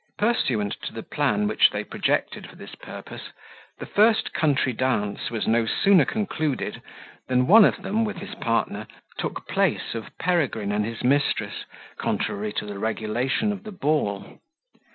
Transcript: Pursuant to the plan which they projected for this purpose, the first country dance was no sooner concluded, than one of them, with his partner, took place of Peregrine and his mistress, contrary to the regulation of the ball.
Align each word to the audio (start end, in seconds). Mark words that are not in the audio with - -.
Pursuant 0.17 0.73
to 0.81 0.93
the 0.93 1.03
plan 1.03 1.47
which 1.47 1.69
they 1.69 1.83
projected 1.83 2.49
for 2.49 2.55
this 2.55 2.73
purpose, 2.73 3.29
the 3.77 3.85
first 3.85 4.33
country 4.33 4.73
dance 4.73 5.29
was 5.29 5.45
no 5.47 5.67
sooner 5.67 6.05
concluded, 6.05 6.81
than 7.27 7.45
one 7.45 7.63
of 7.63 7.83
them, 7.83 8.03
with 8.03 8.17
his 8.17 8.33
partner, 8.33 8.87
took 9.19 9.47
place 9.47 9.93
of 9.93 10.17
Peregrine 10.17 10.71
and 10.71 10.83
his 10.85 11.03
mistress, 11.03 11.65
contrary 11.97 12.51
to 12.51 12.65
the 12.65 12.79
regulation 12.79 13.51
of 13.51 13.61
the 13.61 13.71
ball. 13.71 14.39